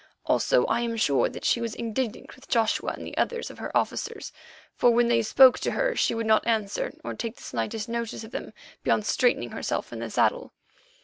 Also 0.25 0.65
I 0.65 0.81
am 0.81 0.97
sure 0.97 1.29
that 1.29 1.45
she 1.45 1.61
was 1.61 1.75
indignant 1.75 2.35
with 2.35 2.47
Joshua 2.47 2.95
and 2.97 3.13
others 3.17 3.51
of 3.51 3.59
her 3.59 3.71
officers, 3.77 4.31
for 4.73 4.89
when 4.89 5.09
they 5.09 5.21
spoke 5.21 5.59
to 5.59 5.73
her 5.73 5.95
she 5.95 6.15
would 6.15 6.25
not 6.25 6.47
answer 6.47 6.91
or 7.03 7.13
take 7.13 7.35
the 7.35 7.43
slightest 7.43 7.87
notice 7.87 8.23
of 8.23 8.31
them 8.31 8.51
beyond 8.81 9.05
straightening 9.05 9.51
herself 9.51 9.93
in 9.93 9.99
the 9.99 10.09
saddle. 10.09 10.53